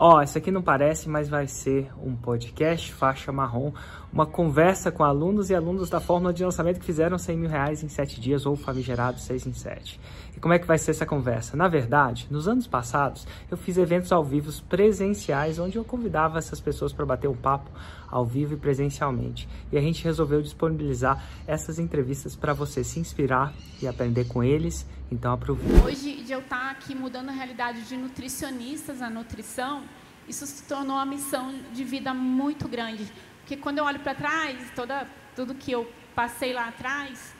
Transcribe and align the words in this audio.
Ó, 0.00 0.18
oh, 0.18 0.22
isso 0.22 0.38
aqui 0.38 0.52
não 0.52 0.62
parece, 0.62 1.08
mas 1.08 1.28
vai 1.28 1.48
ser 1.48 1.90
um 2.00 2.14
podcast 2.14 2.94
faixa 2.94 3.32
marrom, 3.32 3.72
uma 4.12 4.24
conversa 4.24 4.92
com 4.92 5.02
alunos 5.02 5.50
e 5.50 5.56
alunos 5.56 5.90
da 5.90 5.98
fórmula 5.98 6.32
de 6.32 6.44
lançamento 6.44 6.78
que 6.78 6.86
fizeram 6.86 7.18
100 7.18 7.36
mil 7.36 7.50
reais 7.50 7.82
em 7.82 7.88
7 7.88 8.20
dias 8.20 8.46
ou 8.46 8.54
famigerado 8.54 9.18
6 9.18 9.48
em 9.48 9.52
7. 9.52 10.00
E 10.36 10.38
como 10.38 10.54
é 10.54 10.58
que 10.60 10.68
vai 10.68 10.78
ser 10.78 10.92
essa 10.92 11.04
conversa? 11.04 11.56
Na 11.56 11.66
verdade, 11.66 12.28
nos 12.30 12.46
anos 12.46 12.64
passados, 12.64 13.26
eu 13.50 13.56
fiz 13.56 13.76
eventos 13.76 14.12
ao 14.12 14.22
vivo 14.22 14.52
presenciais, 14.68 15.58
onde 15.58 15.76
eu 15.76 15.84
convidava 15.84 16.38
essas 16.38 16.60
pessoas 16.60 16.92
para 16.92 17.04
bater 17.04 17.26
um 17.26 17.34
papo 17.34 17.68
ao 18.10 18.24
vivo 18.24 18.54
e 18.54 18.56
presencialmente. 18.56 19.48
E 19.70 19.78
a 19.78 19.80
gente 19.80 20.02
resolveu 20.02 20.40
disponibilizar 20.42 21.22
essas 21.46 21.78
entrevistas 21.78 22.34
para 22.34 22.52
você 22.52 22.82
se 22.82 22.98
inspirar 22.98 23.52
e 23.80 23.86
aprender 23.86 24.26
com 24.26 24.42
eles. 24.42 24.86
Então 25.10 25.32
aproveite. 25.32 25.84
Hoje, 25.84 26.22
de 26.22 26.32
eu 26.32 26.40
estar 26.40 26.58
tá 26.58 26.70
aqui 26.70 26.94
mudando 26.94 27.28
a 27.28 27.32
realidade 27.32 27.82
de 27.82 27.96
nutricionistas 27.96 29.00
a 29.02 29.08
nutrição, 29.08 29.82
isso 30.28 30.46
se 30.46 30.62
tornou 30.64 30.96
uma 30.96 31.06
missão 31.06 31.54
de 31.72 31.84
vida 31.84 32.12
muito 32.12 32.68
grande. 32.68 33.10
Porque 33.40 33.56
quando 33.56 33.78
eu 33.78 33.84
olho 33.84 34.00
para 34.00 34.14
trás, 34.14 34.58
toda, 34.74 35.06
tudo 35.34 35.54
que 35.54 35.72
eu 35.72 35.90
passei 36.14 36.52
lá 36.52 36.68
atrás, 36.68 37.34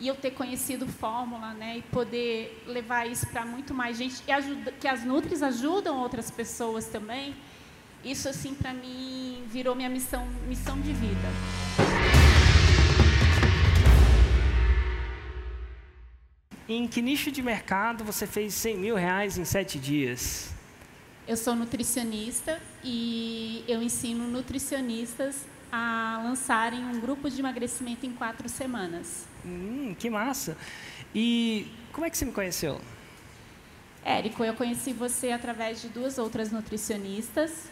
e 0.00 0.08
eu 0.08 0.14
ter 0.14 0.30
conhecido 0.30 0.86
fórmula, 0.86 1.52
né, 1.52 1.78
e 1.78 1.82
poder 1.82 2.64
levar 2.66 3.06
isso 3.06 3.26
para 3.26 3.44
muito 3.44 3.74
mais 3.74 3.98
gente, 3.98 4.22
e 4.26 4.32
ajuda, 4.32 4.72
que 4.72 4.88
as 4.88 5.04
Nutris 5.04 5.42
ajudam 5.42 5.98
outras 5.98 6.30
pessoas 6.30 6.86
também, 6.86 7.36
isso 8.02 8.26
assim 8.26 8.54
para 8.54 8.72
mim 8.72 9.39
virou 9.50 9.74
minha 9.74 9.88
missão, 9.88 10.26
missão 10.46 10.80
de 10.80 10.92
vida. 10.92 11.28
Em 16.68 16.86
que 16.86 17.02
nicho 17.02 17.32
de 17.32 17.42
mercado 17.42 18.04
você 18.04 18.28
fez 18.28 18.54
100 18.54 18.78
mil 18.78 18.94
reais 18.94 19.36
em 19.36 19.44
sete 19.44 19.76
dias? 19.78 20.52
Eu 21.26 21.36
sou 21.36 21.56
nutricionista 21.56 22.60
e 22.84 23.64
eu 23.66 23.82
ensino 23.82 24.28
nutricionistas 24.28 25.46
a 25.72 26.20
lançarem 26.24 26.84
um 26.84 27.00
grupo 27.00 27.28
de 27.28 27.40
emagrecimento 27.40 28.06
em 28.06 28.12
quatro 28.12 28.48
semanas. 28.48 29.26
Hum, 29.44 29.96
que 29.98 30.08
massa! 30.08 30.56
E 31.12 31.66
como 31.92 32.06
é 32.06 32.10
que 32.10 32.16
você 32.16 32.24
me 32.24 32.32
conheceu? 32.32 32.80
Érico, 34.04 34.44
eu 34.44 34.54
conheci 34.54 34.92
você 34.92 35.32
através 35.32 35.82
de 35.82 35.88
duas 35.88 36.18
outras 36.18 36.52
nutricionistas. 36.52 37.68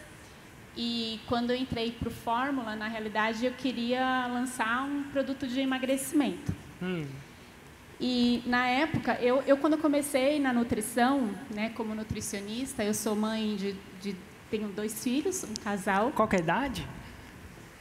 E 0.77 1.19
quando 1.27 1.51
eu 1.51 1.57
entrei 1.57 1.91
para 1.91 2.07
o 2.07 2.11
Fórmula, 2.11 2.75
na 2.75 2.87
realidade, 2.87 3.45
eu 3.45 3.51
queria 3.53 4.27
lançar 4.27 4.83
um 4.83 5.03
produto 5.03 5.47
de 5.47 5.59
emagrecimento. 5.59 6.53
Hum. 6.81 7.05
E 7.99 8.41
na 8.45 8.65
época, 8.67 9.17
eu, 9.21 9.43
eu 9.45 9.57
quando 9.57 9.77
comecei 9.77 10.39
na 10.39 10.53
nutrição, 10.53 11.29
né, 11.53 11.69
como 11.75 11.93
nutricionista, 11.93 12.83
eu 12.83 12.93
sou 12.93 13.13
mãe 13.13 13.57
de, 13.57 13.75
de 14.01 14.15
tenho 14.49 14.69
dois 14.69 15.03
filhos, 15.03 15.43
um 15.43 15.53
casal. 15.61 16.11
Qual 16.11 16.29
é 16.31 16.37
a 16.37 16.39
idade? 16.39 16.87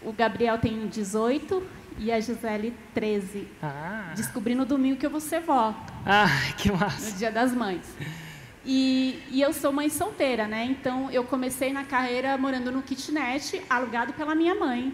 O 0.02 0.12
Gabriel 0.12 0.58
tem 0.58 0.86
18 0.88 1.62
e 1.98 2.12
a 2.12 2.20
Gisele 2.20 2.74
13. 2.94 3.46
Ah. 3.62 4.12
Descobri 4.16 4.54
no 4.54 4.64
domingo 4.64 4.98
que 4.98 5.06
eu 5.06 5.10
vou 5.10 5.20
ser 5.20 5.40
vó. 5.40 5.74
Ah, 6.04 6.28
que 6.56 6.70
massa. 6.70 7.10
No 7.10 7.16
Dia 7.16 7.30
das 7.30 7.52
Mães. 7.52 7.86
E, 8.64 9.22
e, 9.30 9.40
eu 9.40 9.52
sou 9.52 9.72
mãe 9.72 9.88
solteira, 9.88 10.46
né? 10.46 10.64
Então 10.64 11.10
eu 11.10 11.24
comecei 11.24 11.72
na 11.72 11.84
carreira 11.84 12.36
morando 12.36 12.72
no 12.72 12.82
kitnet, 12.82 13.62
alugado 13.70 14.12
pela 14.12 14.34
minha 14.34 14.54
mãe, 14.54 14.92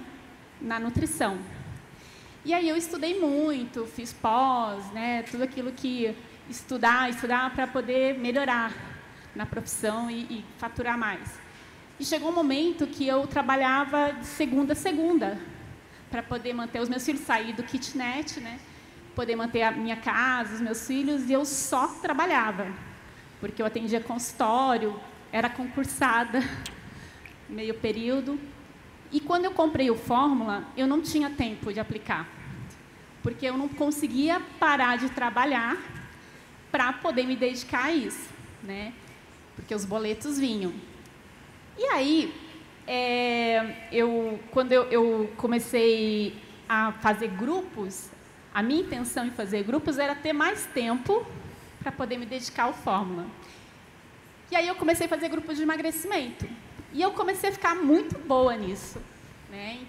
na 0.60 0.78
nutrição. 0.78 1.38
E 2.44 2.52
aí 2.52 2.68
eu 2.68 2.76
estudei 2.76 3.18
muito, 3.18 3.86
fiz 3.86 4.12
pós, 4.12 4.84
né? 4.92 5.22
Tudo 5.22 5.44
aquilo 5.44 5.72
que 5.72 6.14
estudar, 6.48 7.08
estudar 7.08 7.54
para 7.54 7.66
poder 7.66 8.18
melhorar 8.18 8.72
na 9.34 9.46
profissão 9.46 10.10
e, 10.10 10.20
e 10.24 10.44
faturar 10.58 10.96
mais. 10.98 11.38
E 11.98 12.04
chegou 12.04 12.30
um 12.30 12.34
momento 12.34 12.86
que 12.86 13.06
eu 13.06 13.26
trabalhava 13.26 14.12
de 14.12 14.26
segunda 14.26 14.72
a 14.72 14.76
segunda 14.76 15.38
para 16.10 16.22
poder 16.22 16.52
manter 16.52 16.80
os 16.80 16.88
meus 16.88 17.04
filhos, 17.04 17.22
sair 17.22 17.52
do 17.54 17.62
kitnet, 17.62 18.40
né? 18.40 18.58
Poder 19.14 19.36
manter 19.36 19.62
a 19.62 19.70
minha 19.70 19.96
casa, 19.96 20.54
os 20.54 20.60
meus 20.60 20.86
filhos, 20.86 21.30
e 21.30 21.32
eu 21.32 21.44
só 21.44 21.86
trabalhava, 21.86 22.66
porque 23.44 23.60
eu 23.60 23.66
atendia 23.66 24.00
consultório, 24.00 24.98
era 25.30 25.50
concursada, 25.50 26.42
meio 27.46 27.74
período. 27.74 28.40
E 29.12 29.20
quando 29.20 29.44
eu 29.44 29.50
comprei 29.50 29.90
o 29.90 29.94
Fórmula, 29.94 30.64
eu 30.74 30.86
não 30.86 31.02
tinha 31.02 31.28
tempo 31.28 31.70
de 31.70 31.78
aplicar, 31.78 32.26
porque 33.22 33.44
eu 33.44 33.58
não 33.58 33.68
conseguia 33.68 34.40
parar 34.58 34.96
de 34.96 35.10
trabalhar 35.10 35.76
para 36.72 36.90
poder 36.94 37.26
me 37.26 37.36
dedicar 37.36 37.84
a 37.84 37.92
isso, 37.92 38.30
né? 38.62 38.94
Porque 39.54 39.74
os 39.74 39.84
boletos 39.84 40.38
vinham. 40.38 40.72
E 41.76 41.84
aí, 41.84 42.34
é, 42.86 43.88
eu, 43.92 44.40
quando 44.52 44.72
eu, 44.72 44.84
eu 44.84 45.30
comecei 45.36 46.34
a 46.66 46.92
fazer 46.92 47.28
grupos, 47.28 48.08
a 48.54 48.62
minha 48.62 48.80
intenção 48.80 49.26
em 49.26 49.32
fazer 49.32 49.64
grupos 49.64 49.98
era 49.98 50.14
ter 50.14 50.32
mais 50.32 50.64
tempo 50.64 51.26
para 51.84 51.92
poder 51.92 52.16
me 52.16 52.24
dedicar 52.24 52.64
ao 52.64 52.72
Fórmula. 52.72 53.26
E 54.50 54.56
aí 54.56 54.66
eu 54.66 54.74
comecei 54.74 55.04
a 55.04 55.08
fazer 55.08 55.28
grupos 55.28 55.56
de 55.58 55.62
emagrecimento. 55.62 56.48
E 56.94 57.02
eu 57.02 57.12
comecei 57.12 57.50
a 57.50 57.52
ficar 57.52 57.74
muito 57.74 58.18
boa 58.18 58.56
nisso, 58.56 58.98
né? 59.50 59.80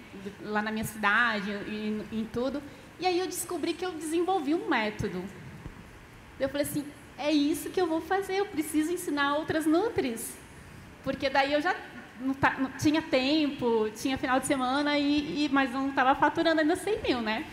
lá 0.42 0.60
na 0.60 0.70
minha 0.70 0.84
cidade, 0.84 1.50
em, 1.50 2.04
em 2.12 2.24
tudo. 2.26 2.62
E 3.00 3.06
aí 3.06 3.18
eu 3.18 3.26
descobri 3.26 3.72
que 3.72 3.84
eu 3.84 3.92
desenvolvi 3.92 4.54
um 4.54 4.68
método. 4.68 5.24
Eu 6.38 6.50
falei 6.50 6.66
assim, 6.66 6.84
é 7.16 7.32
isso 7.32 7.70
que 7.70 7.80
eu 7.80 7.86
vou 7.86 8.02
fazer, 8.02 8.36
eu 8.36 8.46
preciso 8.46 8.92
ensinar 8.92 9.36
outras 9.36 9.64
nutris. 9.64 10.36
Porque 11.02 11.30
daí 11.30 11.54
eu 11.54 11.62
já 11.62 11.74
não, 12.20 12.34
tá, 12.34 12.56
não 12.58 12.70
tinha 12.72 13.00
tempo, 13.00 13.88
tinha 13.94 14.18
final 14.18 14.38
de 14.38 14.46
semana, 14.46 14.98
e, 14.98 15.46
e 15.46 15.48
mas 15.48 15.72
não 15.72 15.88
estava 15.88 16.14
faturando 16.14 16.60
ainda 16.60 16.76
100 16.76 17.02
mil, 17.02 17.22
né? 17.22 17.46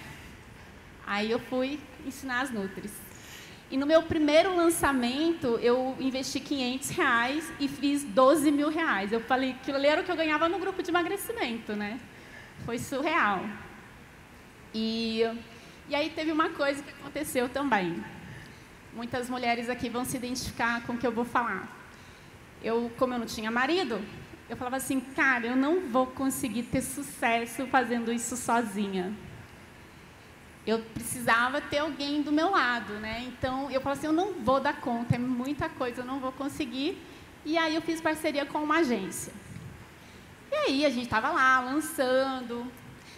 Aí 1.05 1.29
eu 1.29 1.39
fui 1.39 1.79
ensinar 2.05 2.41
as 2.41 2.49
Nutris. 2.49 2.91
E 3.73 3.77
no 3.77 3.87
meu 3.87 4.03
primeiro 4.03 4.55
lançamento, 4.55 5.59
eu 5.59 5.97
investi 5.99 6.39
500 6.39 6.89
reais 6.91 7.51
e 7.59 7.67
fiz 7.67 8.03
12 8.03 8.51
mil 8.51 8.69
reais. 8.69 9.11
Eu 9.11 9.19
falei, 9.19 9.55
ali 9.67 9.87
era 9.87 10.01
o 10.01 10.03
que 10.03 10.11
eu 10.11 10.15
ganhava 10.15 10.47
no 10.47 10.59
grupo 10.59 10.83
de 10.83 10.91
emagrecimento, 10.91 11.75
né? 11.75 11.99
Foi 12.65 12.77
surreal. 12.77 13.43
E, 14.73 15.23
e 15.89 15.95
aí 15.95 16.11
teve 16.11 16.31
uma 16.31 16.49
coisa 16.49 16.83
que 16.83 16.91
aconteceu 16.91 17.49
também. 17.49 18.01
Muitas 18.93 19.27
mulheres 19.27 19.67
aqui 19.67 19.89
vão 19.89 20.05
se 20.05 20.17
identificar 20.17 20.83
com 20.85 20.93
o 20.93 20.97
que 20.97 21.07
eu 21.07 21.11
vou 21.11 21.25
falar 21.25 21.67
eu, 22.63 22.89
como 22.97 23.13
eu 23.13 23.19
não 23.19 23.25
tinha 23.25 23.51
marido, 23.51 24.01
eu 24.49 24.55
falava 24.55 24.77
assim, 24.77 24.99
cara, 24.99 25.47
eu 25.47 25.55
não 25.55 25.89
vou 25.89 26.07
conseguir 26.07 26.63
ter 26.63 26.81
sucesso 26.81 27.67
fazendo 27.67 28.11
isso 28.11 28.37
sozinha. 28.37 29.13
Eu 30.65 30.79
precisava 30.79 31.59
ter 31.59 31.79
alguém 31.79 32.21
do 32.21 32.31
meu 32.31 32.51
lado, 32.51 32.93
né? 32.93 33.23
Então 33.27 33.69
eu 33.69 33.81
falava 33.81 33.99
assim, 33.99 34.07
eu 34.07 34.13
não 34.13 34.33
vou 34.33 34.59
dar 34.59 34.79
conta, 34.79 35.15
é 35.15 35.17
muita 35.17 35.67
coisa, 35.67 36.01
eu 36.01 36.05
não 36.05 36.19
vou 36.19 36.31
conseguir. 36.31 36.97
E 37.45 37.57
aí 37.57 37.75
eu 37.75 37.81
fiz 37.81 37.99
parceria 37.99 38.45
com 38.45 38.59
uma 38.59 38.77
agência. 38.77 39.33
E 40.51 40.55
aí 40.55 40.85
a 40.85 40.89
gente 40.89 41.05
estava 41.05 41.31
lá 41.31 41.59
lançando, 41.59 42.65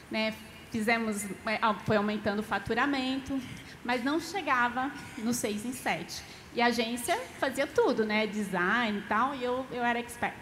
né? 0.10 0.34
Fizemos, 0.72 1.26
é, 1.46 1.60
foi 1.86 1.98
aumentando 1.98 2.40
o 2.40 2.44
faturamento, 2.44 3.40
mas 3.84 4.04
não 4.04 4.20
chegava 4.20 4.92
no 5.18 5.34
6 5.34 5.66
em 5.66 5.74
7. 5.74 6.24
E 6.56 6.62
a 6.62 6.68
agência 6.68 7.20
fazia 7.40 7.68
tudo, 7.68 8.04
né? 8.04 8.26
Design 8.26 8.98
e 8.98 9.02
tal, 9.04 9.36
e 9.36 9.44
eu, 9.44 9.66
eu 9.72 9.84
era 9.84 10.00
expert. 10.00 10.36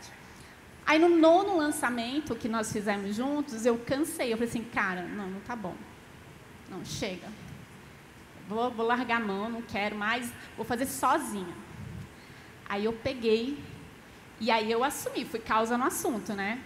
Aí 0.85 0.99
no 0.99 1.09
nono 1.09 1.57
lançamento 1.57 2.35
que 2.35 2.47
nós 2.47 2.71
fizemos 2.71 3.15
juntos, 3.15 3.65
eu 3.65 3.77
cansei. 3.77 4.31
Eu 4.31 4.37
falei 4.37 4.49
assim, 4.49 4.63
cara, 4.63 5.01
não, 5.01 5.27
não 5.27 5.39
tá 5.41 5.55
bom. 5.55 5.75
Não, 6.69 6.83
chega. 6.83 7.27
Vou, 8.47 8.69
vou 8.71 8.85
largar 8.85 9.21
a 9.21 9.25
mão, 9.25 9.49
não 9.49 9.61
quero 9.61 9.95
mais, 9.95 10.31
vou 10.55 10.65
fazer 10.65 10.85
sozinha. 10.85 11.55
Aí 12.67 12.85
eu 12.85 12.93
peguei 12.93 13.57
e 14.39 14.51
aí 14.51 14.71
eu 14.71 14.83
assumi, 14.83 15.25
fui 15.25 15.39
causa 15.39 15.77
no 15.77 15.85
assunto, 15.85 16.33
né? 16.33 16.59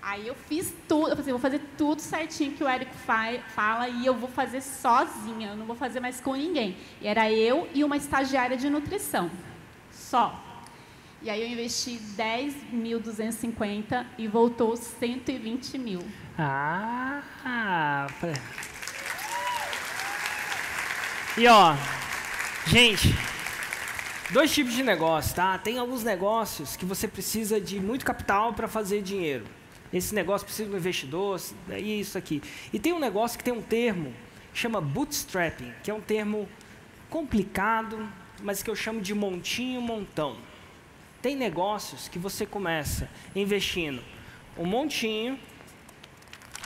Aí 0.00 0.28
eu 0.28 0.34
fiz 0.34 0.72
tudo, 0.86 1.08
eu 1.08 1.16
falei, 1.16 1.22
assim, 1.22 1.30
vou 1.30 1.40
fazer 1.40 1.60
tudo 1.78 2.00
certinho 2.00 2.52
que 2.52 2.62
o 2.62 2.68
Érico 2.68 2.94
fala 2.94 3.88
e 3.88 4.04
eu 4.04 4.14
vou 4.14 4.28
fazer 4.28 4.60
sozinha, 4.60 5.48
eu 5.48 5.56
não 5.56 5.64
vou 5.64 5.74
fazer 5.74 5.98
mais 5.98 6.20
com 6.20 6.34
ninguém. 6.34 6.76
E 7.00 7.06
era 7.06 7.32
eu 7.32 7.66
e 7.72 7.82
uma 7.82 7.96
estagiária 7.96 8.54
de 8.56 8.68
nutrição, 8.68 9.30
só. 9.90 10.38
E 11.22 11.30
aí 11.30 11.40
eu 11.40 11.48
investi 11.48 11.98
10.250 12.18 14.04
e 14.18 14.28
voltou 14.28 14.76
120 14.76 15.78
mil. 15.78 16.00
Ah! 16.38 17.22
E 21.36 21.48
ó, 21.48 21.74
gente, 22.64 23.12
dois 24.30 24.54
tipos 24.54 24.72
de 24.72 24.84
negócio, 24.84 25.34
tá? 25.34 25.58
Tem 25.58 25.78
alguns 25.78 26.04
negócios 26.04 26.76
que 26.76 26.84
você 26.84 27.08
precisa 27.08 27.60
de 27.60 27.80
muito 27.80 28.04
capital 28.04 28.52
para 28.52 28.68
fazer 28.68 29.02
dinheiro. 29.02 29.44
Esse 29.92 30.14
negócio 30.14 30.44
precisa 30.44 30.68
de 30.68 30.74
um 30.76 30.78
investidor, 30.78 31.40
e 31.76 31.98
isso 31.98 32.16
aqui. 32.16 32.40
E 32.72 32.78
tem 32.78 32.92
um 32.92 33.00
negócio 33.00 33.36
que 33.36 33.42
tem 33.42 33.52
um 33.52 33.60
termo, 33.60 34.14
chama 34.52 34.80
bootstrapping, 34.80 35.72
que 35.82 35.90
é 35.90 35.94
um 35.94 36.00
termo 36.00 36.48
complicado, 37.10 38.08
mas 38.40 38.62
que 38.62 38.70
eu 38.70 38.76
chamo 38.76 39.00
de 39.00 39.12
montinho 39.12 39.80
montão. 39.80 40.36
Tem 41.20 41.34
negócios 41.34 42.06
que 42.06 42.18
você 42.18 42.46
começa 42.46 43.10
investindo 43.34 44.00
um 44.56 44.64
montinho. 44.64 45.36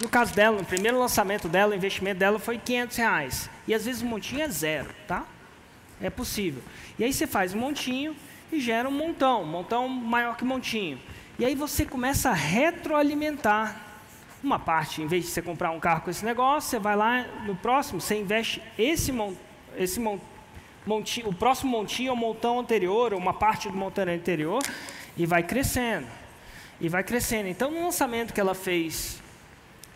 No 0.00 0.08
caso 0.08 0.32
dela, 0.32 0.56
no 0.56 0.64
primeiro 0.64 0.98
lançamento 0.98 1.48
dela, 1.48 1.72
o 1.72 1.76
investimento 1.76 2.20
dela 2.20 2.38
foi 2.38 2.56
500 2.56 2.96
reais. 2.96 3.50
E 3.66 3.74
às 3.74 3.84
vezes 3.84 4.00
o 4.00 4.06
montinho 4.06 4.42
é 4.42 4.48
zero, 4.48 4.88
tá? 5.08 5.24
É 6.00 6.08
possível. 6.08 6.62
E 6.98 7.04
aí 7.04 7.12
você 7.12 7.26
faz 7.26 7.52
um 7.52 7.58
montinho 7.58 8.14
e 8.52 8.60
gera 8.60 8.88
um 8.88 8.92
montão, 8.92 9.42
um 9.42 9.46
montão 9.46 9.88
maior 9.88 10.36
que 10.36 10.44
montinho. 10.44 11.00
E 11.38 11.44
aí 11.44 11.54
você 11.54 11.84
começa 11.84 12.30
a 12.30 12.32
retroalimentar 12.32 13.88
uma 14.42 14.58
parte, 14.58 15.02
em 15.02 15.06
vez 15.08 15.24
de 15.24 15.30
você 15.30 15.42
comprar 15.42 15.72
um 15.72 15.80
carro 15.80 16.02
com 16.02 16.10
esse 16.10 16.24
negócio, 16.24 16.70
você 16.70 16.78
vai 16.78 16.94
lá 16.94 17.22
no 17.44 17.56
próximo, 17.56 18.00
você 18.00 18.20
investe 18.20 18.62
esse, 18.78 19.10
mon, 19.10 19.34
esse 19.76 19.98
mon, 19.98 20.18
montinho, 20.86 21.28
o 21.28 21.34
próximo 21.34 21.72
montinho 21.72 22.12
ou 22.12 22.16
montão 22.16 22.60
anterior, 22.60 23.12
ou 23.12 23.18
uma 23.18 23.34
parte 23.34 23.68
do 23.68 23.76
montão 23.76 24.04
anterior, 24.04 24.62
e 25.16 25.26
vai 25.26 25.42
crescendo. 25.42 26.06
E 26.80 26.88
vai 26.88 27.02
crescendo. 27.02 27.48
Então, 27.48 27.72
no 27.72 27.82
lançamento 27.82 28.32
que 28.32 28.40
ela 28.40 28.54
fez 28.54 29.20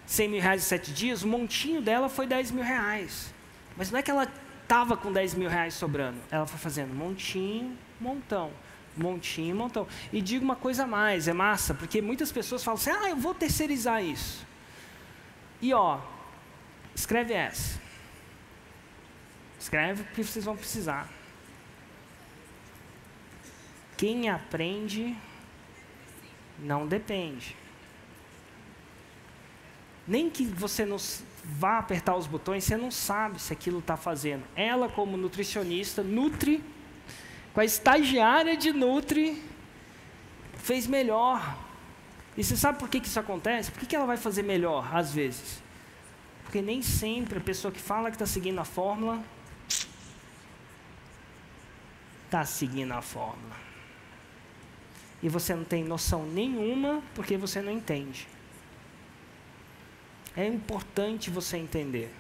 100 0.07 0.29
mil 0.29 0.41
reais 0.41 0.63
em 0.63 0.67
7 0.67 0.93
dias, 0.93 1.23
o 1.23 1.29
montinho 1.29 1.81
dela 1.81 2.09
foi 2.09 2.27
10 2.27 2.51
mil 2.51 2.65
reais. 2.65 3.33
Mas 3.77 3.91
não 3.91 3.99
é 3.99 4.03
que 4.03 4.11
ela 4.11 4.31
estava 4.63 4.97
com 4.97 5.13
10 5.13 5.35
mil 5.35 5.49
reais 5.49 5.75
sobrando. 5.75 6.19
Ela 6.31 6.47
foi 6.47 6.59
fazendo 6.59 6.95
montinho, 6.95 7.77
montão. 8.01 8.51
Montinho, 8.97 9.57
montão. 9.57 9.87
E 10.13 10.21
digo 10.21 10.45
uma 10.45 10.57
coisa 10.57 10.85
a 10.85 10.87
mais, 10.87 11.29
é 11.29 11.33
massa, 11.33 11.73
porque 11.73 12.03
muitas 12.03 12.31
pessoas 12.31 12.63
falam 12.63 12.79
assim, 12.79 12.91
ah, 12.91 13.09
eu 13.11 13.17
vou 13.17 13.35
terceirizar 13.35 14.05
isso. 14.05 14.47
E 15.61 15.73
ó, 15.73 16.01
escreve 16.95 17.33
essa. 17.33 17.81
Escreve 19.59 20.03
porque 20.03 20.25
vocês 20.25 20.45
vão 20.45 20.57
precisar. 20.57 21.09
Quem 23.97 24.29
aprende 24.29 25.17
não 26.59 26.87
depende. 26.87 27.57
Nem 30.07 30.29
que 30.29 30.45
você 30.45 30.85
não 30.85 30.97
vá 31.45 31.79
apertar 31.79 32.17
os 32.17 32.27
botões, 32.27 32.65
você 32.65 32.77
não 32.77 32.91
sabe 32.91 33.41
se 33.41 33.53
aquilo 33.53 33.79
está 33.79 33.97
fazendo. 33.97 34.45
Ela, 34.55 34.89
como 34.89 35.17
nutricionista, 35.17 36.03
nutre 36.03 36.63
com 37.53 37.61
a 37.61 37.65
estagiária 37.65 38.57
de 38.57 38.73
Nutri, 38.73 39.43
fez 40.57 40.87
melhor. 40.87 41.59
E 42.37 42.43
você 42.43 42.57
sabe 42.57 42.79
por 42.79 42.89
que, 42.89 42.99
que 43.01 43.09
isso 43.09 43.21
acontece? 43.21 43.71
Por 43.71 43.81
que, 43.81 43.87
que 43.87 43.95
ela 43.95 44.07
vai 44.07 44.17
fazer 44.17 44.43
melhor, 44.43 44.89
às 44.95 45.13
vezes? 45.13 45.63
Porque 46.45 46.63
nem 46.63 46.81
sempre 46.81 47.39
a 47.39 47.43
pessoa 47.43 47.71
que 47.71 47.81
fala 47.81 48.11
que 48.11 48.17
está 48.17 48.27
seguindo 48.27 48.59
a 48.59 48.65
fórmula 48.65 49.23
está 52.25 52.45
seguindo 52.47 52.93
a 52.93 53.03
fórmula. 53.03 53.57
E 55.23 55.29
você 55.29 55.55
não 55.55 55.65
tem 55.65 55.85
noção 55.85 56.25
nenhuma 56.25 57.03
porque 57.15 57.37
você 57.37 57.61
não 57.61 57.71
entende. 57.71 58.27
É 60.37 60.47
importante 60.47 61.31
você 61.31 61.57
entender. 61.57 62.13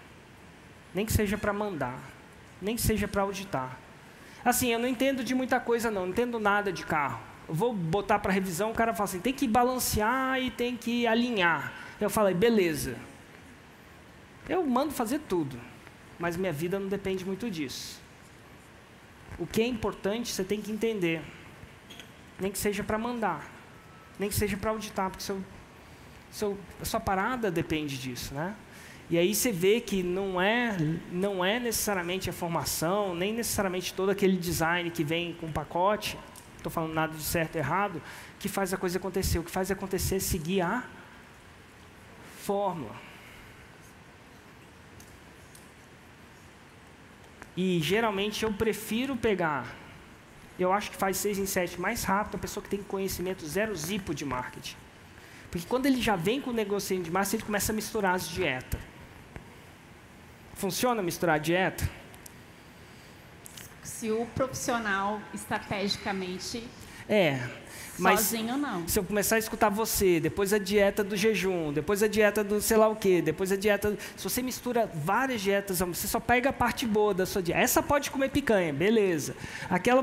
Nem 0.94 1.06
que 1.06 1.12
seja 1.12 1.38
para 1.38 1.52
mandar, 1.52 1.98
nem 2.60 2.76
que 2.76 2.82
seja 2.82 3.08
para 3.08 3.22
auditar. 3.22 3.78
Assim, 4.44 4.72
eu 4.72 4.78
não 4.78 4.88
entendo 4.88 5.24
de 5.24 5.34
muita 5.34 5.58
coisa 5.60 5.90
não, 5.90 6.02
não 6.02 6.08
entendo 6.10 6.38
nada 6.38 6.72
de 6.72 6.84
carro. 6.84 7.20
Eu 7.48 7.54
vou 7.54 7.72
botar 7.72 8.18
para 8.18 8.32
revisão, 8.32 8.70
o 8.70 8.74
cara 8.74 8.92
fala 8.92 9.04
assim, 9.04 9.20
tem 9.20 9.32
que 9.32 9.48
balancear 9.48 10.40
e 10.40 10.50
tem 10.50 10.76
que 10.76 11.06
alinhar. 11.06 11.72
Eu 12.00 12.10
falei, 12.10 12.34
beleza. 12.34 12.96
Eu 14.48 14.64
mando 14.66 14.92
fazer 14.92 15.20
tudo, 15.20 15.58
mas 16.18 16.36
minha 16.36 16.52
vida 16.52 16.78
não 16.78 16.88
depende 16.88 17.24
muito 17.24 17.50
disso. 17.50 18.00
O 19.38 19.46
que 19.46 19.62
é 19.62 19.66
importante 19.66 20.30
você 20.30 20.44
tem 20.44 20.60
que 20.60 20.70
entender. 20.70 21.22
Nem 22.38 22.50
que 22.50 22.58
seja 22.58 22.82
para 22.82 22.98
mandar, 22.98 23.48
nem 24.18 24.28
que 24.28 24.34
seja 24.34 24.56
para 24.56 24.70
auditar, 24.70 25.10
porque 25.10 25.22
seu, 25.22 25.42
seu, 26.32 26.58
a 26.80 26.84
sua 26.84 26.98
parada 26.98 27.50
depende 27.50 27.98
disso, 27.98 28.34
né? 28.34 28.56
E 29.10 29.18
aí 29.18 29.34
você 29.34 29.52
vê 29.52 29.80
que 29.80 30.02
não 30.02 30.40
é, 30.40 30.74
não 31.10 31.44
é 31.44 31.60
necessariamente 31.60 32.30
a 32.30 32.32
formação, 32.32 33.14
nem 33.14 33.34
necessariamente 33.34 33.92
todo 33.92 34.10
aquele 34.10 34.38
design 34.38 34.90
que 34.90 35.04
vem 35.04 35.34
com 35.34 35.52
pacote, 35.52 36.18
estou 36.56 36.72
falando 36.72 36.94
nada 36.94 37.12
de 37.14 37.22
certo 37.22 37.56
e 37.56 37.58
errado, 37.58 38.00
que 38.38 38.48
faz 38.48 38.72
a 38.72 38.78
coisa 38.78 38.96
acontecer. 38.96 39.38
O 39.38 39.44
que 39.44 39.50
faz 39.50 39.70
acontecer 39.70 40.16
é 40.16 40.20
seguir 40.20 40.62
a 40.62 40.82
fórmula. 42.38 42.94
E 47.54 47.80
geralmente 47.80 48.44
eu 48.44 48.52
prefiro 48.54 49.14
pegar, 49.14 49.66
eu 50.58 50.72
acho 50.72 50.90
que 50.90 50.96
faz 50.96 51.18
6 51.18 51.38
em 51.38 51.46
7 51.46 51.78
mais 51.78 52.02
rápido 52.04 52.36
a 52.36 52.38
pessoa 52.38 52.64
que 52.64 52.70
tem 52.70 52.82
conhecimento 52.82 53.46
zero 53.46 53.76
zipo 53.76 54.14
de 54.14 54.24
marketing. 54.24 54.76
Porque 55.52 55.66
quando 55.68 55.84
ele 55.84 56.00
já 56.00 56.16
vem 56.16 56.40
com 56.40 56.48
o 56.48 56.54
negócio 56.54 56.98
de 56.98 57.10
marketing, 57.10 57.36
ele 57.36 57.44
começa 57.44 57.72
a 57.72 57.74
misturar 57.74 58.14
as 58.14 58.26
dietas. 58.26 58.80
Funciona 60.54 61.02
misturar 61.02 61.38
dieta? 61.38 61.86
Se 63.82 64.10
o 64.10 64.24
profissional 64.34 65.20
estrategicamente 65.34 66.66
é, 67.12 67.38
mas 67.98 68.20
sozinho 68.20 68.56
não. 68.56 68.88
Se 68.88 68.98
eu 68.98 69.04
começar 69.04 69.36
a 69.36 69.38
escutar 69.38 69.68
você, 69.68 70.18
depois 70.18 70.52
a 70.52 70.58
dieta 70.58 71.04
do 71.04 71.16
jejum, 71.16 71.72
depois 71.72 72.02
a 72.02 72.08
dieta 72.08 72.42
do 72.42 72.60
sei 72.60 72.76
lá 72.76 72.88
o 72.88 72.96
quê, 72.96 73.20
depois 73.20 73.52
a 73.52 73.56
dieta, 73.56 73.96
se 74.16 74.24
você 74.24 74.42
mistura 74.42 74.90
várias 74.94 75.40
dietas, 75.40 75.80
você 75.80 76.08
só 76.08 76.18
pega 76.18 76.50
a 76.50 76.52
parte 76.52 76.86
boa 76.86 77.12
da 77.12 77.26
sua 77.26 77.42
dieta. 77.42 77.60
Essa 77.60 77.82
pode 77.82 78.10
comer 78.10 78.30
picanha, 78.30 78.72
beleza. 78.72 79.36
Aquela 79.68 80.02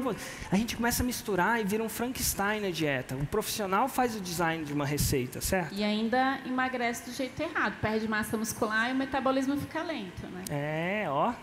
a 0.51 0.55
gente 0.55 0.75
começa 0.75 1.01
a 1.01 1.05
misturar 1.05 1.59
e 1.59 1.63
vira 1.63 1.83
um 1.83 1.89
Frankenstein 1.89 2.61
na 2.61 2.69
dieta. 2.69 3.15
O 3.15 3.25
profissional 3.25 3.87
faz 3.87 4.15
o 4.15 4.19
design 4.19 4.63
de 4.63 4.71
uma 4.71 4.85
receita, 4.85 5.41
certo? 5.41 5.73
E 5.73 5.83
ainda 5.83 6.39
emagrece 6.45 7.09
do 7.09 7.11
jeito 7.11 7.41
errado, 7.41 7.75
perde 7.81 8.07
massa 8.07 8.37
muscular 8.37 8.89
e 8.89 8.93
o 8.93 8.95
metabolismo 8.95 9.57
fica 9.57 9.81
lento, 9.81 10.27
né? 10.27 10.43
É, 10.49 11.05
ó. 11.09 11.33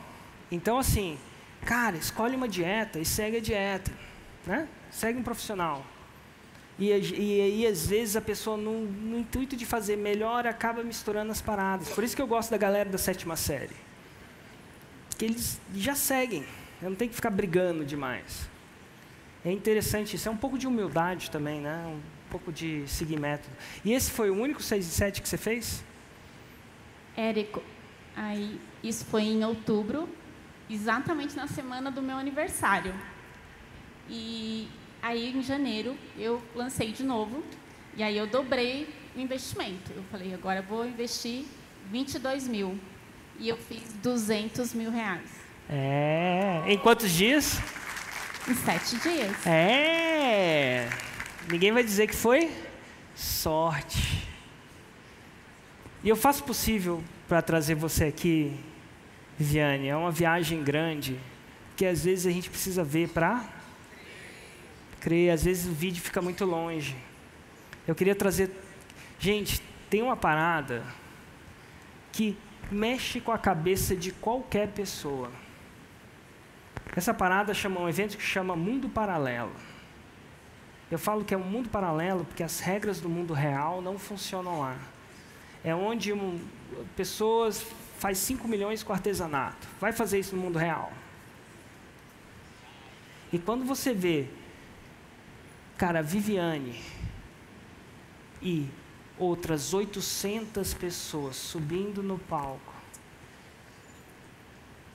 Então 0.50 0.78
assim, 0.78 1.18
cara, 1.64 1.96
escolhe 1.96 2.36
uma 2.36 2.46
dieta 2.46 3.00
e 3.00 3.04
segue 3.04 3.38
a 3.38 3.40
dieta, 3.40 3.90
né? 4.46 4.68
Segue 4.90 5.18
um 5.18 5.22
profissional. 5.22 5.84
E, 6.78 6.90
e, 6.90 7.62
e, 7.62 7.66
às 7.66 7.86
vezes 7.86 8.16
a 8.16 8.20
pessoa, 8.20 8.56
no, 8.56 8.82
no, 8.82 9.18
intuito 9.18 9.56
de 9.56 9.64
fazer 9.64 9.96
melhor, 9.96 10.46
acaba 10.46 10.82
misturando 10.82 11.32
as 11.32 11.40
paradas. 11.40 11.88
Por 11.88 12.04
isso 12.04 12.14
que 12.14 12.20
eu 12.20 12.26
gosto 12.26 12.50
da 12.50 12.58
galera 12.58 12.88
da 12.88 12.98
sétima 12.98 13.34
série. 13.34 13.74
Que 15.16 15.24
eles 15.24 15.58
já 15.74 15.94
seguem. 15.94 16.44
Eu 16.82 16.90
não 16.90 16.96
tenho 16.96 17.08
que 17.08 17.16
ficar 17.16 17.30
brigando 17.30 17.84
demais. 17.84 18.48
É 19.42 19.50
interessante 19.50 20.16
isso. 20.16 20.28
É 20.28 20.30
um 20.30 20.36
pouco 20.36 20.58
de 20.58 20.66
humildade 20.66 21.30
também, 21.30 21.60
né? 21.60 21.86
Um 21.86 22.00
pouco 22.30 22.52
de 22.52 22.86
seguir 22.86 23.18
método. 23.18 23.56
E 23.82 23.92
esse 23.94 24.10
foi 24.10 24.28
o 24.28 24.34
único 24.34 24.62
6 24.62 24.86
e 24.86 24.90
7 24.90 25.22
que 25.22 25.28
você 25.28 25.38
fez? 25.38 25.82
Érico, 27.16 27.62
aí, 28.14 28.60
isso 28.82 29.06
foi 29.06 29.22
em 29.22 29.42
outubro, 29.42 30.06
exatamente 30.68 31.34
na 31.34 31.46
semana 31.46 31.90
do 31.90 32.02
meu 32.02 32.18
aniversário. 32.18 32.94
E 34.08 34.68
Aí, 35.06 35.32
em 35.36 35.40
janeiro, 35.40 35.96
eu 36.18 36.42
lancei 36.52 36.90
de 36.90 37.04
novo. 37.04 37.40
E 37.96 38.02
aí 38.02 38.16
eu 38.16 38.26
dobrei 38.26 38.88
o 39.14 39.20
investimento. 39.20 39.92
Eu 39.94 40.02
falei, 40.10 40.34
agora 40.34 40.60
vou 40.60 40.84
investir 40.84 41.44
22 41.92 42.48
mil. 42.48 42.76
E 43.38 43.48
eu 43.48 43.56
fiz 43.56 43.82
200 44.02 44.74
mil 44.74 44.90
reais. 44.90 45.30
É. 45.70 46.60
Em 46.66 46.76
quantos 46.76 47.12
dias? 47.12 47.60
Em 48.48 48.54
sete 48.54 48.96
dias. 48.96 49.46
É. 49.46 50.88
Ninguém 51.48 51.70
vai 51.70 51.84
dizer 51.84 52.08
que 52.08 52.16
foi 52.16 52.50
sorte. 53.14 54.26
E 56.02 56.08
eu 56.08 56.16
faço 56.16 56.42
possível 56.42 57.00
para 57.28 57.40
trazer 57.40 57.76
você 57.76 58.06
aqui, 58.06 58.58
Viviane. 59.38 59.86
É 59.86 59.96
uma 59.96 60.10
viagem 60.10 60.64
grande 60.64 61.16
que 61.76 61.86
às 61.86 62.04
vezes 62.04 62.26
a 62.26 62.30
gente 62.32 62.50
precisa 62.50 62.82
ver 62.82 63.10
para 63.10 63.54
crer, 65.06 65.32
às 65.32 65.44
vezes 65.44 65.68
o 65.68 65.72
vídeo 65.72 66.02
fica 66.02 66.20
muito 66.20 66.44
longe. 66.44 66.96
Eu 67.86 67.94
queria 67.94 68.16
trazer. 68.16 68.50
Gente, 69.20 69.62
tem 69.88 70.02
uma 70.02 70.16
parada 70.16 70.82
que 72.10 72.36
mexe 72.72 73.20
com 73.20 73.30
a 73.30 73.38
cabeça 73.38 73.94
de 73.94 74.10
qualquer 74.10 74.66
pessoa. 74.66 75.30
Essa 76.96 77.14
parada 77.14 77.54
chama 77.54 77.78
um 77.78 77.88
evento 77.88 78.16
que 78.16 78.22
chama 78.24 78.56
Mundo 78.56 78.88
Paralelo. 78.88 79.52
Eu 80.90 80.98
falo 80.98 81.24
que 81.24 81.32
é 81.32 81.36
um 81.36 81.44
mundo 81.44 81.68
paralelo 81.68 82.24
porque 82.24 82.42
as 82.42 82.58
regras 82.58 83.00
do 83.00 83.08
mundo 83.08 83.32
real 83.32 83.80
não 83.80 84.00
funcionam 84.00 84.58
lá. 84.58 84.76
É 85.62 85.72
onde 85.72 86.12
um, 86.12 86.40
pessoas 86.96 87.64
faz 88.00 88.18
5 88.18 88.48
milhões 88.48 88.82
com 88.82 88.92
artesanato. 88.92 89.68
Vai 89.80 89.92
fazer 89.92 90.18
isso 90.18 90.34
no 90.34 90.42
mundo 90.42 90.58
real. 90.58 90.92
E 93.32 93.38
quando 93.38 93.64
você 93.64 93.94
vê 93.94 94.28
Cara, 95.76 96.02
Viviane 96.02 96.80
e 98.40 98.66
outras 99.18 99.74
800 99.74 100.72
pessoas 100.74 101.36
subindo 101.36 102.02
no 102.02 102.18
palco. 102.18 102.74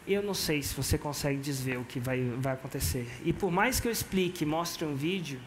Eu 0.08 0.24
não 0.24 0.34
sei 0.34 0.64
se 0.64 0.74
você 0.74 0.98
consegue 0.98 1.38
desver 1.38 1.78
o 1.78 1.86
que 1.86 2.00
vai, 2.00 2.24
vai 2.38 2.54
acontecer. 2.54 3.08
E 3.24 3.32
por 3.32 3.52
mais 3.52 3.80
que 3.80 3.88
eu 3.88 3.92
explique, 3.92 4.46
mostre 4.46 4.84
um 4.86 4.96
vídeo, 4.96 5.40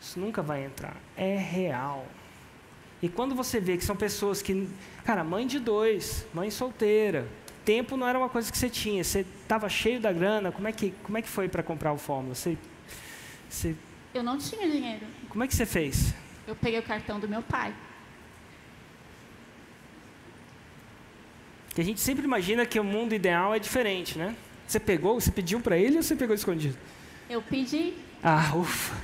Isso 0.00 0.20
nunca 0.20 0.40
vai 0.40 0.64
entrar. 0.64 0.96
É 1.16 1.36
real. 1.36 2.06
E 3.02 3.08
quando 3.08 3.34
você 3.34 3.58
vê 3.58 3.76
que 3.76 3.84
são 3.84 3.96
pessoas 3.96 4.40
que. 4.40 4.68
Cara, 5.04 5.24
mãe 5.24 5.46
de 5.46 5.58
dois, 5.58 6.24
mãe 6.32 6.50
solteira. 6.50 7.26
Tempo 7.64 7.96
não 7.96 8.06
era 8.06 8.16
uma 8.16 8.28
coisa 8.28 8.50
que 8.50 8.56
você 8.56 8.70
tinha. 8.70 9.02
Você 9.02 9.26
estava 9.42 9.68
cheio 9.68 10.00
da 10.00 10.12
grana. 10.12 10.52
Como 10.52 10.68
é 10.68 10.72
que, 10.72 10.94
como 11.02 11.18
é 11.18 11.22
que 11.22 11.28
foi 11.28 11.48
para 11.48 11.62
comprar 11.64 11.92
o 11.92 11.98
Fórmula? 11.98 12.34
Você, 12.36 12.56
você... 13.48 13.76
Eu 14.14 14.22
não 14.22 14.38
tinha 14.38 14.68
dinheiro. 14.68 15.06
Como 15.28 15.44
é 15.44 15.48
que 15.48 15.54
você 15.54 15.66
fez? 15.66 16.14
Eu 16.46 16.56
peguei 16.56 16.78
o 16.78 16.82
cartão 16.82 17.20
do 17.20 17.28
meu 17.28 17.42
pai. 17.42 17.74
Que 21.74 21.80
a 21.80 21.84
gente 21.84 22.00
sempre 22.00 22.24
imagina 22.24 22.66
que 22.66 22.80
o 22.80 22.84
mundo 22.84 23.14
ideal 23.14 23.54
é 23.54 23.58
diferente, 23.58 24.18
né? 24.18 24.34
Você 24.66 24.80
pegou, 24.80 25.20
você 25.20 25.30
pediu 25.30 25.60
para 25.60 25.76
ele 25.76 25.96
ou 25.96 26.02
você 26.02 26.16
pegou 26.16 26.34
escondido? 26.34 26.76
Eu 27.28 27.40
pedi. 27.40 27.94
Ah, 28.22 28.52
ufa. 28.56 28.96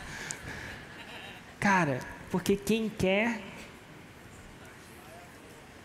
Cara, 1.61 2.01
porque 2.31 2.57
quem 2.57 2.89
quer 2.89 3.41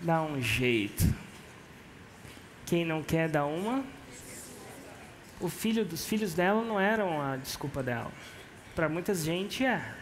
dá 0.01 0.21
um 0.21 0.41
jeito. 0.41 1.05
Quem 2.65 2.85
não 2.85 3.03
quer 3.03 3.29
dá 3.29 3.45
uma. 3.45 3.83
O 5.39 5.47
filho 5.47 5.85
dos 5.85 6.05
filhos 6.05 6.33
dela 6.33 6.63
não 6.63 6.79
eram 6.79 7.21
a 7.21 7.37
desculpa 7.37 7.81
dela. 7.81 8.11
Para 8.79 8.87
muita 8.87 9.13
gente 9.13 9.65
é. 9.65 9.93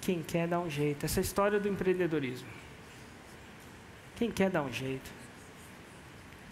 Quem 0.00 0.24
quer 0.24 0.48
dá 0.48 0.58
um 0.58 0.68
jeito. 0.68 1.06
Essa 1.06 1.20
história 1.20 1.60
do 1.60 1.68
empreendedorismo. 1.68 2.48
Quem 4.16 4.28
quer 4.28 4.50
dá 4.50 4.60
um 4.60 4.72
jeito. 4.72 5.08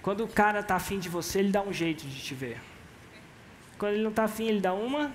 Quando 0.00 0.22
o 0.22 0.28
cara 0.28 0.60
está 0.60 0.76
afim 0.76 1.00
de 1.00 1.08
você, 1.08 1.40
ele 1.40 1.50
dá 1.50 1.60
um 1.60 1.72
jeito 1.72 2.06
de 2.06 2.22
te 2.22 2.36
ver. 2.36 2.60
Quando 3.76 3.94
ele 3.94 4.04
não 4.04 4.10
está 4.10 4.22
afim, 4.22 4.46
ele 4.46 4.60
dá 4.60 4.72
uma. 4.72 5.10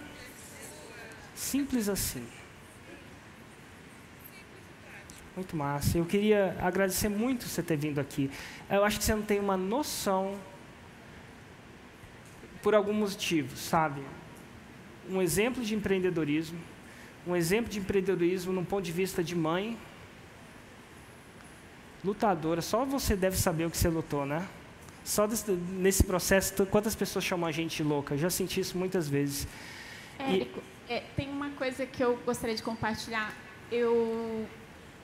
Simples 1.34 1.88
assim. 1.88 2.28
Muito 5.38 5.56
massa. 5.56 5.98
Eu 5.98 6.06
queria 6.06 6.54
agradecer 6.60 7.08
muito 7.08 7.48
você 7.48 7.64
ter 7.64 7.78
vindo 7.78 8.00
aqui. 8.00 8.30
Eu 8.70 8.84
acho 8.84 8.98
que 8.98 9.06
você 9.06 9.16
não 9.16 9.24
tem 9.24 9.40
uma 9.40 9.56
noção 9.56 10.38
por 12.64 12.74
algum 12.74 12.94
motivo, 12.94 13.56
sabe? 13.58 14.02
Um 15.10 15.22
exemplo 15.22 15.62
de 15.62 15.76
empreendedorismo, 15.76 16.58
um 17.28 17.36
exemplo 17.36 17.70
de 17.70 17.78
empreendedorismo 17.78 18.54
num 18.54 18.64
ponto 18.64 18.84
de 18.84 18.92
vista 18.92 19.22
de 19.22 19.36
mãe, 19.36 19.78
lutadora. 22.04 22.62
Só 22.62 22.86
você 22.86 23.16
deve 23.16 23.38
saber 23.38 23.66
o 23.66 23.70
que 23.70 23.78
você 23.78 23.90
lutou, 23.90 24.26
né? 24.26 24.48
Só 25.04 25.28
desse, 25.28 25.52
nesse 25.52 26.04
processo, 26.06 26.66
quantas 26.68 26.96
pessoas 26.96 27.26
chamam 27.26 27.48
a 27.48 27.52
gente 27.52 27.84
louca? 27.84 28.14
Eu 28.14 28.18
já 28.18 28.30
senti 28.30 28.62
isso 28.62 28.78
muitas 28.78 29.10
vezes. 29.10 29.46
Érico, 30.18 30.62
e... 30.90 30.94
é, 30.94 31.04
tem 31.18 31.30
uma 31.30 31.50
coisa 31.52 31.86
que 31.86 32.02
eu 32.02 32.16
gostaria 32.26 32.56
de 32.56 32.64
compartilhar. 32.64 33.34
Eu, 33.70 34.48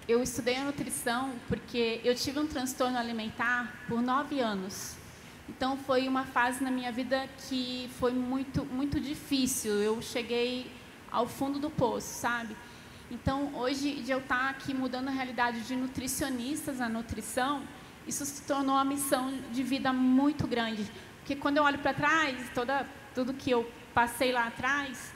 eu 0.08 0.24
estudei 0.24 0.56
a 0.56 0.64
nutrição 0.64 1.34
porque 1.50 2.00
eu 2.06 2.16
tive 2.16 2.40
um 2.40 2.48
transtorno 2.48 2.98
alimentar 2.98 3.84
por 3.90 4.02
nove 4.02 4.40
anos. 4.40 4.99
Então 5.50 5.76
foi 5.76 6.08
uma 6.08 6.26
fase 6.26 6.64
na 6.64 6.70
minha 6.70 6.92
vida 6.92 7.28
que 7.48 7.90
foi 8.00 8.14
muito 8.14 8.64
muito 8.66 9.00
difícil. 9.00 9.74
Eu 9.82 10.00
cheguei 10.00 10.72
ao 11.12 11.28
fundo 11.28 11.58
do 11.60 11.72
poço, 11.72 12.08
sabe? 12.08 12.56
Então 13.10 13.56
hoje 13.56 13.96
de 14.06 14.12
eu 14.12 14.20
estar 14.20 14.50
aqui 14.52 14.76
mudando 14.76 15.08
a 15.08 15.12
realidade 15.12 15.62
de 15.62 15.76
nutricionistas 15.76 16.78
na 16.78 16.88
nutrição, 16.88 17.64
isso 18.08 18.24
se 18.26 18.44
tornou 18.44 18.76
uma 18.76 18.86
missão 18.86 19.24
de 19.52 19.64
vida 19.64 19.92
muito 19.92 20.46
grande. 20.46 20.84
Porque 21.20 21.36
quando 21.36 21.58
eu 21.58 21.64
olho 21.64 21.80
para 21.80 21.94
trás, 21.94 22.36
toda, 22.54 22.86
tudo 23.16 23.34
que 23.34 23.50
eu 23.50 23.70
passei 23.94 24.32
lá 24.32 24.46
atrás, 24.48 25.14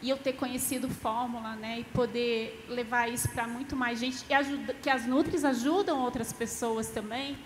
e 0.00 0.10
eu 0.10 0.18
ter 0.18 0.34
conhecido 0.34 0.88
fórmula, 0.88 1.56
né, 1.56 1.80
e 1.80 1.84
poder 1.84 2.66
levar 2.68 3.08
isso 3.08 3.28
para 3.30 3.46
muito 3.46 3.74
mais 3.74 3.98
gente, 3.98 4.24
e 4.28 4.34
ajuda, 4.34 4.74
que 4.74 4.90
as 4.90 5.06
Nutris 5.06 5.44
ajudam 5.44 5.98
outras 6.00 6.30
pessoas 6.32 6.88
também, 6.88 7.38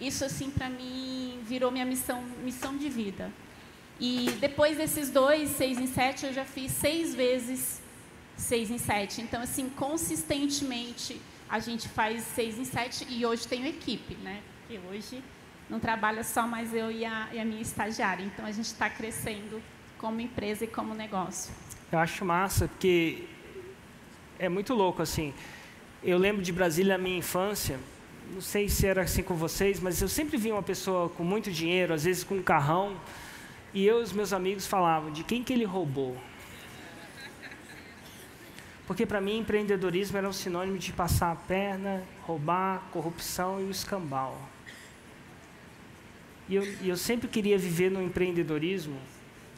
isso 0.00 0.24
assim 0.24 0.48
para 0.48 0.68
mim 0.68 1.27
virou 1.48 1.70
minha 1.70 1.86
missão, 1.86 2.22
missão 2.44 2.76
de 2.76 2.88
vida. 2.88 3.32
E 3.98 4.30
depois 4.38 4.76
desses 4.76 5.10
dois, 5.10 5.50
seis 5.50 5.78
em 5.78 5.86
sete, 5.86 6.26
eu 6.26 6.32
já 6.32 6.44
fiz 6.44 6.70
seis 6.70 7.14
vezes 7.14 7.80
seis 8.36 8.70
em 8.70 8.78
sete. 8.78 9.20
Então 9.20 9.40
assim, 9.42 9.68
consistentemente 9.70 11.20
a 11.48 11.58
gente 11.58 11.88
faz 11.88 12.22
seis 12.22 12.58
em 12.58 12.64
sete 12.64 13.06
e 13.08 13.24
hoje 13.26 13.48
tenho 13.48 13.66
equipe, 13.66 14.14
né? 14.16 14.40
Porque 14.60 14.78
hoje 14.88 15.22
não 15.68 15.80
trabalha 15.80 16.22
só 16.22 16.46
mais 16.46 16.74
eu 16.74 16.90
e 16.90 17.04
a, 17.04 17.28
e 17.32 17.40
a 17.40 17.44
minha 17.44 17.62
estagiária. 17.62 18.24
Então 18.24 18.44
a 18.44 18.52
gente 18.52 18.66
está 18.66 18.88
crescendo 18.88 19.60
como 19.98 20.20
empresa 20.20 20.64
e 20.64 20.68
como 20.68 20.94
negócio. 20.94 21.52
Eu 21.90 21.98
acho 21.98 22.24
massa 22.24 22.68
porque 22.68 23.24
é 24.38 24.48
muito 24.48 24.74
louco 24.74 25.02
assim. 25.02 25.34
Eu 26.02 26.18
lembro 26.18 26.42
de 26.42 26.52
Brasília 26.52 26.96
na 26.96 27.02
minha 27.02 27.18
infância. 27.18 27.78
Não 28.30 28.40
sei 28.40 28.68
se 28.68 28.86
era 28.86 29.02
assim 29.02 29.22
com 29.22 29.34
vocês, 29.34 29.80
mas 29.80 30.02
eu 30.02 30.08
sempre 30.08 30.36
vi 30.36 30.52
uma 30.52 30.62
pessoa 30.62 31.08
com 31.08 31.24
muito 31.24 31.50
dinheiro, 31.50 31.94
às 31.94 32.04
vezes 32.04 32.22
com 32.22 32.36
um 32.36 32.42
carrão, 32.42 32.96
e 33.72 33.86
eu 33.86 34.00
e 34.00 34.02
os 34.02 34.12
meus 34.12 34.32
amigos 34.32 34.66
falavam 34.66 35.10
de 35.10 35.24
quem 35.24 35.42
que 35.42 35.52
ele 35.52 35.64
roubou. 35.64 36.16
Porque 38.86 39.04
para 39.04 39.20
mim 39.20 39.38
empreendedorismo 39.38 40.16
era 40.16 40.28
um 40.28 40.32
sinônimo 40.32 40.78
de 40.78 40.92
passar 40.92 41.32
a 41.32 41.36
perna, 41.36 42.02
roubar, 42.22 42.88
corrupção 42.90 43.60
e 43.60 43.64
o 43.64 43.70
escambau. 43.70 44.40
E 46.48 46.54
eu, 46.54 46.64
e 46.82 46.88
eu 46.88 46.96
sempre 46.96 47.28
queria 47.28 47.58
viver 47.58 47.90
no 47.90 48.02
empreendedorismo 48.02 48.98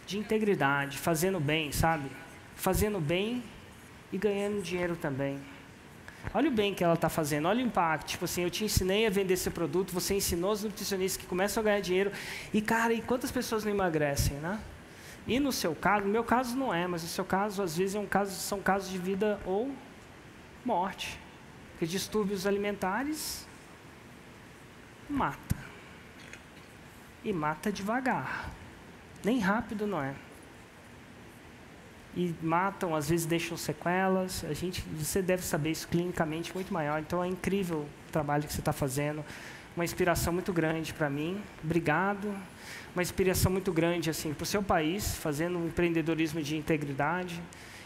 de 0.07 0.19
integridade, 0.19 0.99
fazendo 0.99 1.39
bem, 1.39 1.71
sabe? 1.71 2.11
Fazendo 2.57 3.00
bem 3.00 3.43
e 4.12 4.19
ganhando 4.19 4.61
dinheiro 4.61 4.97
também. 4.97 5.39
Olha 6.33 6.49
o 6.49 6.53
bem 6.53 6.75
que 6.75 6.85
ela 6.85 6.95
está 6.95 7.09
fazendo, 7.09 7.49
olha 7.49 7.62
o 7.62 7.67
impacto. 7.67 8.09
Tipo 8.09 8.25
assim, 8.25 8.43
eu 8.43 8.50
te 8.50 8.65
ensinei 8.65 9.07
a 9.07 9.11
vender 9.11 9.35
esse 9.35 9.50
produto, 9.50 9.93
você 9.93 10.15
ensinou 10.15 10.53
os 10.53 10.62
nutricionistas 10.62 11.21
que 11.21 11.27
começam 11.27 11.61
a 11.61 11.65
ganhar 11.65 11.81
dinheiro. 11.81 12.12
E, 12.53 12.61
cara, 12.61 12.93
e 12.93 13.00
quantas 13.00 13.31
pessoas 13.31 13.65
não 13.65 13.73
emagrecem, 13.73 14.37
né? 14.37 14.61
E 15.27 15.39
no 15.41 15.53
seu 15.53 15.75
caso, 15.75 16.05
no 16.05 16.11
meu 16.11 16.25
caso 16.25 16.57
não 16.57 16.73
é, 16.73 16.87
mas 16.87 17.03
no 17.03 17.09
seu 17.09 17.25
caso, 17.25 17.62
às 17.62 17.77
vezes, 17.77 17.95
é 17.95 17.99
um 17.99 18.07
caso, 18.07 18.33
são 18.33 18.61
casos 18.61 18.91
de 18.91 18.99
vida 18.99 19.41
ou 19.45 19.71
morte. 20.65 21.19
Porque 21.73 21.87
distúrbios 21.87 22.47
alimentares 22.47 23.47
mata. 25.09 25.57
E 27.25 27.33
mata 27.33 27.73
devagar. 27.73 28.50
Nem 29.25 29.39
rápido 29.39 29.87
não 29.87 30.03
é. 30.03 30.15
E 32.17 32.35
matam, 32.43 32.95
às 32.95 33.09
vezes 33.09 33.26
deixam 33.26 33.57
sequelas. 33.57 34.45
A 34.45 34.52
gente, 34.52 34.83
você 34.97 35.23
deve 35.23 35.43
saber 35.43 35.71
isso 35.71 35.87
clinicamente 35.88 36.52
muito 36.55 36.73
maior. 36.73 37.00
Então 37.00 37.23
é 37.23 37.29
incrível 37.29 37.87
o 38.09 38.12
trabalho 38.12 38.45
que 38.45 38.52
você 38.52 38.61
está 38.61 38.73
fazendo. 38.73 39.25
Uma 39.76 39.85
inspiração 39.85 40.33
muito 40.33 40.52
grande 40.52 40.93
para 40.93 41.09
mim. 41.09 41.40
Obrigado 41.62 42.35
uma 42.95 43.02
inspiração 43.02 43.52
muito 43.52 43.73
grande 43.73 44.11
assim 44.11 44.35
para 44.35 44.43
o 44.43 44.47
seu 44.47 44.62
país, 44.62 45.17
fazendo 45.17 45.59
um 45.59 45.67
empreendedorismo 45.67 46.43
de 46.43 46.57
integridade 46.57 47.40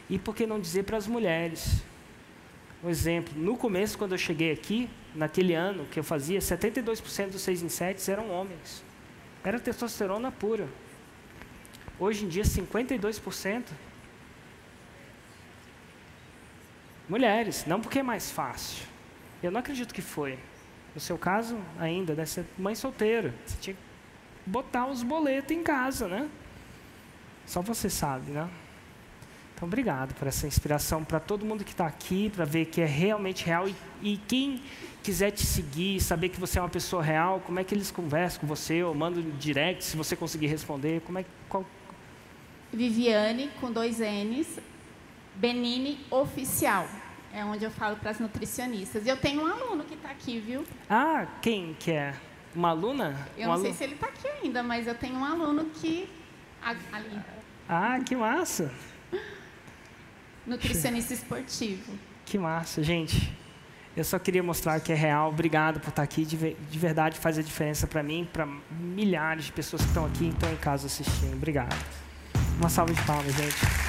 e 0.08 0.18
por 0.18 0.34
que 0.34 0.46
não 0.46 0.58
dizer 0.58 0.84
para 0.84 0.96
as 0.96 1.06
mulheres. 1.06 1.82
Um 2.82 2.88
exemplo, 2.88 3.32
no 3.36 3.56
começo 3.56 3.96
quando 3.96 4.12
eu 4.12 4.18
cheguei 4.18 4.52
aqui, 4.52 4.88
naquele 5.14 5.54
ano 5.54 5.86
que 5.90 5.98
eu 5.98 6.04
fazia, 6.04 6.38
72% 6.38 7.30
dos 7.30 7.42
6 7.42 7.62
em 7.62 7.68
7 7.68 8.10
eram 8.10 8.30
homens. 8.30 8.82
Era 9.42 9.58
testosterona 9.58 10.32
pura. 10.32 10.68
Hoje 11.98 12.24
em 12.24 12.28
dia 12.28 12.42
52% 12.42 13.62
mulheres, 17.08 17.64
não 17.66 17.80
porque 17.80 17.98
é 17.98 18.02
mais 18.02 18.30
fácil. 18.30 18.86
Eu 19.42 19.50
não 19.50 19.60
acredito 19.60 19.92
que 19.92 20.02
foi. 20.02 20.38
No 20.94 21.00
seu 21.00 21.18
caso, 21.18 21.58
ainda, 21.78 22.14
deve 22.14 22.30
ser 22.30 22.46
mãe 22.56 22.74
solteira. 22.74 23.34
Você 23.44 23.56
tinha 23.60 23.76
botar 24.46 24.86
os 24.86 25.02
boletos 25.02 25.56
em 25.56 25.62
casa, 25.62 26.06
né? 26.06 26.28
Só 27.46 27.60
você 27.60 27.88
sabe, 27.88 28.32
né? 28.32 28.48
Então, 29.54 29.68
obrigado 29.68 30.14
por 30.14 30.26
essa 30.26 30.46
inspiração 30.46 31.04
para 31.04 31.20
todo 31.20 31.44
mundo 31.44 31.64
que 31.64 31.70
está 31.70 31.86
aqui, 31.86 32.30
para 32.30 32.44
ver 32.44 32.66
que 32.66 32.80
é 32.80 32.86
realmente 32.86 33.44
real. 33.44 33.68
E, 33.68 33.74
e, 34.02 34.16
quem 34.16 34.60
quiser 35.02 35.30
te 35.30 35.46
seguir, 35.46 36.00
saber 36.00 36.28
que 36.28 36.40
você 36.40 36.58
é 36.58 36.62
uma 36.62 36.68
pessoa 36.68 37.02
real, 37.02 37.40
como 37.44 37.60
é 37.60 37.64
que 37.64 37.74
eles 37.74 37.90
conversam 37.90 38.40
com 38.40 38.46
você 38.46 38.82
ou 38.82 38.94
mandam 38.94 39.22
direct, 39.38 39.84
se 39.84 39.96
você 39.96 40.16
conseguir 40.16 40.48
responder? 40.48 41.00
Como 41.02 41.18
é, 41.18 41.24
qual... 41.48 41.64
Viviane, 42.72 43.48
com 43.60 43.70
dois 43.70 44.00
N's, 44.00 44.58
Benini 45.34 45.98
Oficial. 46.10 46.88
É 47.32 47.44
onde 47.44 47.64
eu 47.64 47.70
falo 47.70 47.96
para 47.96 48.10
as 48.10 48.20
nutricionistas. 48.20 49.04
E 49.06 49.08
eu 49.08 49.16
tenho 49.16 49.42
um 49.42 49.46
aluno 49.46 49.82
que 49.84 49.94
está 49.94 50.10
aqui, 50.10 50.38
viu? 50.38 50.64
Ah, 50.88 51.26
quem 51.42 51.74
que 51.74 51.90
é? 51.90 52.14
Uma 52.54 52.68
aluna? 52.70 53.16
Eu 53.36 53.48
um 53.48 53.52
não 53.52 53.60
sei 53.60 53.72
se 53.72 53.82
ele 53.82 53.94
está 53.94 54.06
aqui 54.06 54.28
ainda, 54.28 54.62
mas 54.62 54.86
eu 54.86 54.94
tenho 54.94 55.16
um 55.16 55.24
aluno 55.24 55.64
que. 55.74 56.08
Ali. 56.62 57.20
Ah, 57.68 57.98
que 58.00 58.14
massa! 58.14 58.72
Nutricionista 60.46 61.12
esportivo. 61.12 61.92
Que 62.24 62.38
massa, 62.38 62.82
gente. 62.82 63.32
Eu 63.96 64.04
só 64.04 64.18
queria 64.18 64.42
mostrar 64.42 64.80
que 64.80 64.92
é 64.92 64.94
real. 64.94 65.28
Obrigado 65.28 65.80
por 65.80 65.88
estar 65.88 66.02
aqui. 66.02 66.24
De, 66.24 66.54
de 66.54 66.78
verdade 66.78 67.18
faz 67.18 67.38
a 67.38 67.42
diferença 67.42 67.86
para 67.86 68.02
mim, 68.02 68.28
para 68.32 68.46
milhares 68.70 69.46
de 69.46 69.52
pessoas 69.52 69.82
que 69.82 69.88
estão 69.88 70.06
aqui 70.06 70.24
e 70.24 70.28
estão 70.28 70.52
em 70.52 70.56
casa 70.56 70.86
assistindo. 70.86 71.34
Obrigado. 71.34 71.76
Uma 72.58 72.68
salva 72.68 72.92
de 72.92 73.02
palmas, 73.02 73.34
gente. 73.34 73.83